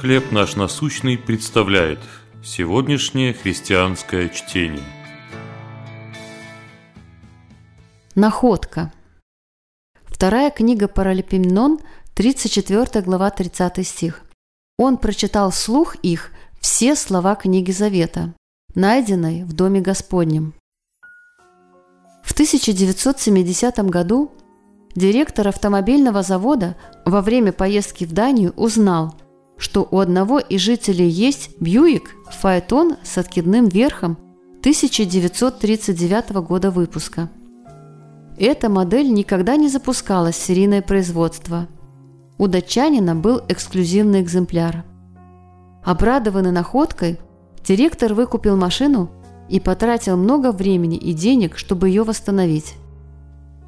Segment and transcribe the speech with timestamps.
[0.00, 1.98] «Хлеб наш насущный» представляет
[2.44, 4.84] сегодняшнее христианское чтение.
[8.14, 8.92] Находка.
[10.04, 11.78] Вторая книга Паралипоменон,
[12.14, 14.20] 34 глава, 30 стих.
[14.76, 18.34] Он прочитал вслух их все слова книги Завета,
[18.74, 20.52] найденной в Доме Господнем.
[22.22, 24.30] В 1970 году
[24.94, 26.76] директор автомобильного завода
[27.06, 29.14] во время поездки в Данию узнал,
[29.56, 34.18] что у одного из жителей есть Бьюик Фаэтон с откидным верхом
[34.60, 37.30] 1939 года выпуска.
[38.38, 41.68] Эта модель никогда не запускалась в серийное производство.
[42.36, 44.84] У датчанина был эксклюзивный экземпляр.
[45.84, 47.18] Обрадованный находкой,
[47.64, 49.10] директор выкупил машину
[49.48, 52.74] и потратил много времени и денег, чтобы ее восстановить.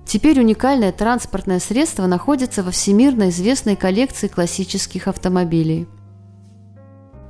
[0.09, 5.87] Теперь уникальное транспортное средство находится во всемирно известной коллекции классических автомобилей.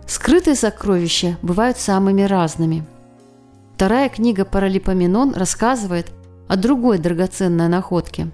[0.07, 2.87] Скрытые сокровища бывают самыми разными.
[3.75, 6.11] Вторая книга Паралипоменон рассказывает
[6.49, 8.31] о другой драгоценной находке.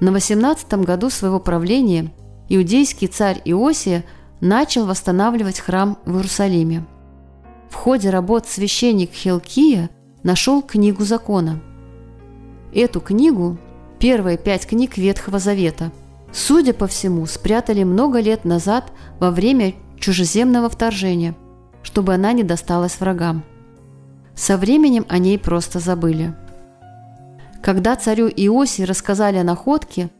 [0.00, 2.12] На 18 году своего правления
[2.50, 4.04] иудейский царь Иосия
[4.42, 6.84] начал восстанавливать храм в Иерусалиме–
[7.74, 9.90] в ходе работ священник Хилкия
[10.22, 11.60] нашел книгу закона.
[12.74, 13.56] Эту книгу,
[14.00, 15.92] первые пять книг Ветхого Завета,
[16.32, 21.36] судя по всему, спрятали много лет назад во время чужеземного вторжения,
[21.84, 23.44] чтобы она не досталась врагам.
[24.34, 26.34] Со временем о ней просто забыли.
[27.62, 30.10] Когда царю Иоси рассказали о находке,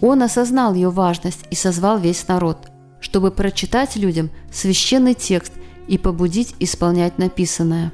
[0.00, 2.68] он осознал ее важность и созвал весь народ,
[3.00, 5.52] чтобы прочитать людям священный текст
[5.88, 7.92] и побудить исполнять написанное.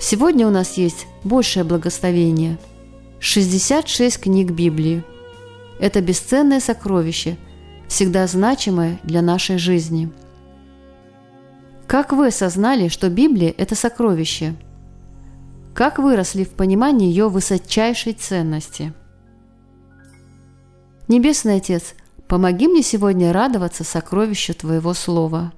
[0.00, 2.58] Сегодня у нас есть большее благословение–
[3.20, 5.02] 66 книг Библии.
[5.80, 7.36] Это бесценное сокровище,
[7.88, 10.12] всегда значимое для нашей жизни.
[11.88, 14.54] Как вы осознали, что Библия– это сокровище?
[15.74, 18.92] Как выросли в понимании ее высочайшей ценности?
[21.08, 21.94] Небесный Отец,
[22.28, 25.52] помоги мне сегодня радоваться сокровищу Твоего Слова–